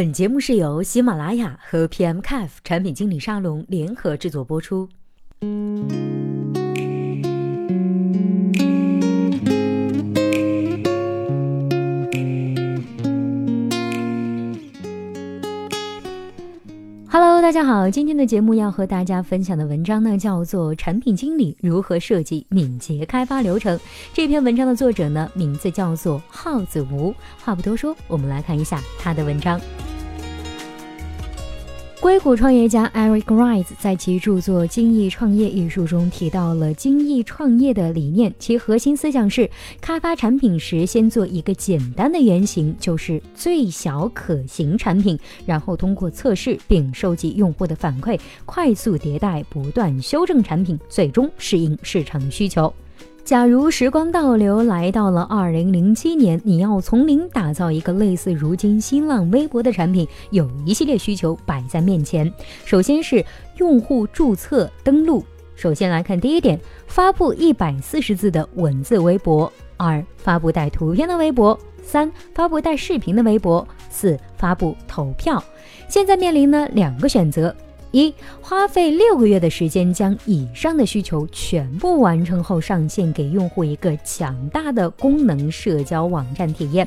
[0.00, 4.88] 本节目是由喜马拉雅和 PMCAF 产品经理沙龙联合制作播出。
[17.10, 23.76] Hello，大家好，今天的节目要和大家分享的文章呢，叫做《产品经理如何设计敏捷开发流程》。
[24.14, 27.14] 这篇文章的作者呢，名字叫做耗子吴。
[27.44, 29.60] 话不多说，我们来看一下他的文章。
[32.00, 39.48] 硅谷创业家 Eric Ries 在其著作《精益创业》一书中提到了精益创业的理念，其核心思想是：
[39.82, 52.72] 开发产品时先做一个简单的原型，就是最小可行产品，然后通过测试并收集用户的反馈，快速迭代，不断修正产品，最终适应市场需求。
[53.24, 62.32] 假如时光倒流来到了二零零七年，你要从零打造一个类似如今新浪微博的产品，有一系列需求摆在面前。
[62.64, 63.24] 首先是
[63.58, 65.24] 用户注册登录。
[65.54, 75.42] 首先来看第一点，发布一百四十字的文字微博；二，发布带图片的微博；三，发布带视频的微博；四，发布投票。
[75.88, 77.54] 现在面临呢两个选择。
[77.92, 86.86] 一花费六个月的时间将以上的需求全部完成后，上线给用户一个强大的功能社交网站体验。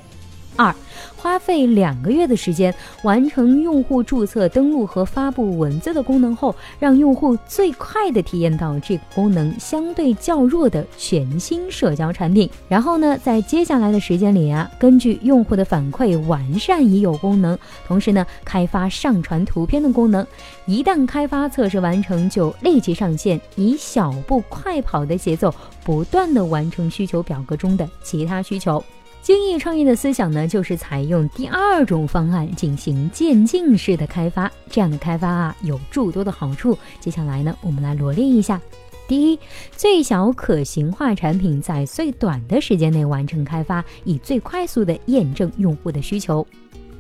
[0.56, 0.73] 二，
[1.16, 2.73] 花费两个月的时间
[3.04, 12.50] 完成用户注册、登录和发布文字的功能后，让用户最快的体验到这个功能相对较弱的全新社交产品。
[12.68, 20.26] 然后呢，在接下来的时间里啊，根据用户的反馈完善已有功能，同时呢，开发上传图片的功能。
[20.66, 28.84] 一旦开发测试完成，就立即上线，以小步快跑的节奏，不断的完成需求表格中的其他需求。
[29.23, 34.51] 精益创业的思想呢，就是采用第二种方案进行渐进式的开发。
[34.69, 36.78] 这样的开发啊，有诸多的好处。
[37.00, 38.59] 接下来呢，我们来罗列一下。
[39.07, 39.39] 第一，
[39.72, 46.45] 最小可行化产品在最短的时间内完成开发，以最快速的验证用户的需求。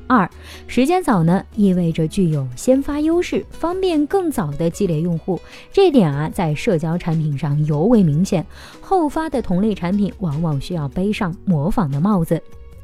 [0.07, 0.29] 二，
[0.67, 5.39] 时间早呢，意味着具有先发优势，方便更早的积累用户。
[5.71, 8.45] 这点啊，在社交产品上尤为明显。
[8.81, 12.41] 后发的同类产品往往需要背上模仿的帽子。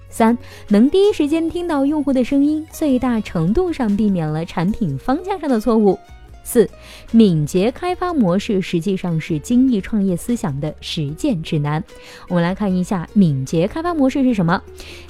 [0.09, 0.35] 三，
[0.69, 5.99] 能第一时间听到用户的声音，最大程度上避免了产品方向上的错误。
[6.43, 6.69] 四，
[7.11, 11.83] 敏捷开发模式实际上是精益创业思想的实践指南。
[12.27, 14.61] 我们来看一下敏捷开发模式是什么。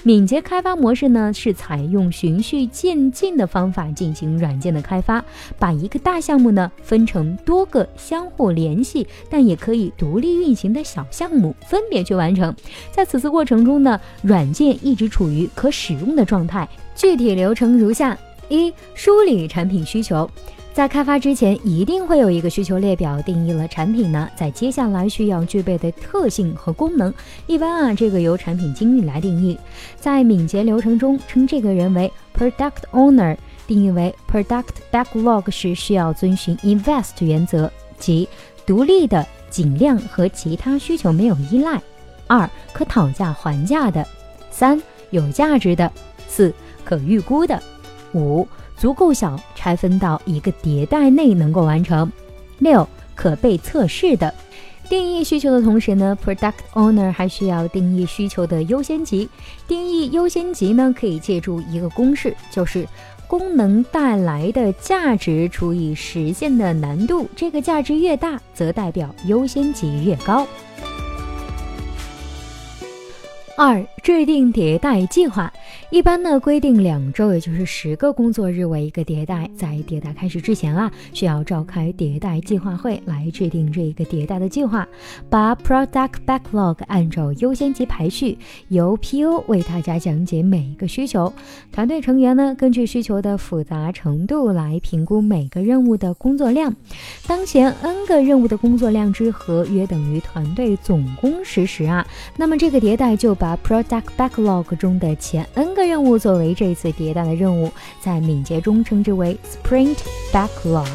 [0.04, 5.24] 敏捷开发模式呢，是采用循序渐进的方法进行软件的开发，
[5.58, 12.54] 把一个大项目呢分成多个相互联系但也可以独立运行的小项目，分别去完成。
[12.92, 16.68] 在此次过程中呢，软件一直处于可使用的状态。
[16.96, 18.18] 具体流程如下：
[18.50, 20.30] 一、梳理产品需求。
[20.80, 27.14] 在开发之前，一定会有一个需求列表，定义了产品呢在接下来需要具备的特性和功能。
[27.48, 29.60] 一般啊，这个由产品经理来定义。
[29.98, 33.36] 在敏捷流程中，称这个人为 Product Owner。
[33.68, 38.30] 定义为 Product Backlog 时，需要遵循 Invest 原则，即
[38.66, 41.78] 独立的、尽量和其他需求没有依赖；
[42.28, 44.02] 二、可讨价还价的；
[44.50, 45.92] 三、有价值的；
[46.30, 46.54] 四、
[46.86, 47.60] 可预估的；
[48.14, 48.48] 五。
[48.80, 52.10] 足够小，拆分到一个迭代内能够完成。
[52.60, 54.34] 六，可被测试的。
[54.88, 59.30] 定义需求的同时呢，Product Owner 还需要定义需求的优先级。
[59.68, 62.88] 定义优先级呢，可以借助一个公式，就是
[63.28, 67.30] 功能带来的价值除以实现的难度。
[67.36, 70.48] 这个价值越大，则代表优先级越高。
[73.60, 75.52] 二，制定迭代计划。
[75.90, 79.50] 一般呢，规定两周，也就是十个工作日为一个迭代。
[79.54, 84.88] 在迭代开始之前啊，需要召开迭代计划会来制定这一个迭代的计划，
[85.30, 88.38] 把 product backlog 按照优先级排序，
[88.70, 91.34] 由 PO 为大家讲解每一个需求。
[91.70, 96.74] 团队成员呢，根据需求的复杂程度来评估每个任务的工作量。
[97.28, 102.08] 当前 n 个任务的工作量之和约等于团队总工时时啊，
[102.38, 109.98] 那么这个迭代就把把 product backlog 中的前 n 个个任务作为这次迭代的任务，在敏捷中称之为 Sprint
[110.32, 110.88] Backlog。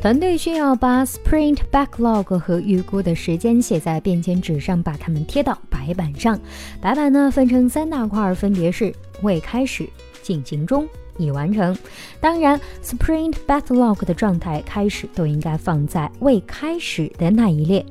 [0.00, 6.38] 团队需要把 Sprint Backlog 和预估的时间写在便签纸上，把它们贴到白板上。
[6.80, 9.88] 白板呢分成三大块，分别是未开始、
[10.22, 10.86] 进行中、
[11.16, 11.76] 已完成。
[12.20, 17.84] 当然，Sprint Backlog 的状态开始都应该放在未开始的那一列。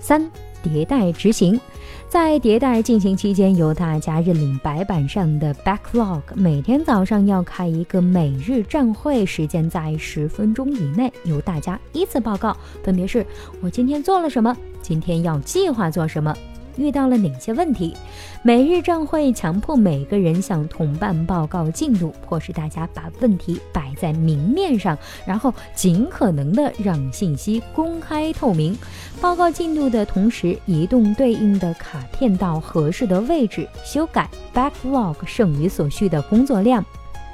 [0.00, 0.28] 三、
[0.68, 1.60] 迭代执行。
[2.08, 13.26] 在迭代进行期间，由大家认领白板上的 backlog，每天早上要开一个每日站会，时间在十分钟以内，由大家依次报告，分别是
[13.60, 16.34] 我今天做了什么，今天要计划做什么。
[16.78, 17.94] 遇到了哪些问题？
[18.42, 24.96] 每日站会强迫每个人向同伴报告进度，迫使大家把问题摆在明面上，
[25.26, 28.78] 然后尽可能的让信息公开透明。
[29.20, 36.84] 报告进度的同时，移动对应的卡片到合适的位置，修改 backlog 剩余所需的工作量。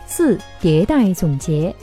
[0.06, 1.74] 四、迭代总结。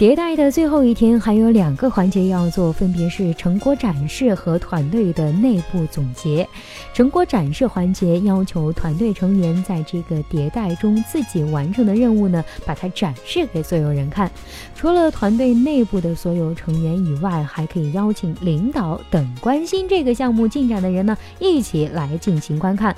[0.00, 6.48] 迭代的最后一天还有两个环节要做，分别是成果展示和团队的内部总结。
[6.94, 14.30] 成果展示环节要求团队成员在这个迭代中自己完成的任务呢，把它展示给所有人看。
[14.74, 22.96] 除了团队内部的所有成员以外，还可以邀请领导等关心这个项目进展的人呢，一起来进行观看。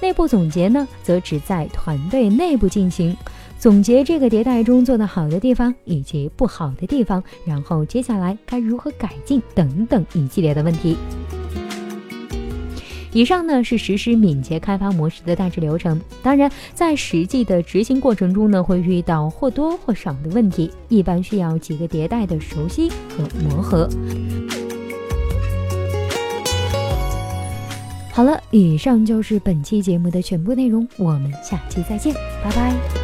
[0.00, 3.16] 内部总结呢，则只在团队内部进行。
[3.64, 10.98] 总结这个迭代中做得好的地方以及不好的地方，然后接下来该如何改进等等一系列的问题。
[13.10, 15.98] 以上呢是实施敏捷开发模式的大致流程。
[16.22, 23.88] 当然，在实际的执行过程中呢，会遇到或多或少的问题，一般需要几个迭代的熟悉和磨合。
[28.12, 32.12] 好了，以上就是本期节目的全部内容，我们下期再见，
[32.44, 33.03] 拜拜。